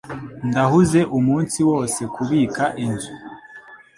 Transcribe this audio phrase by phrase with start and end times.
[0.49, 3.13] Ndahuze umunsi wose kubika inzu.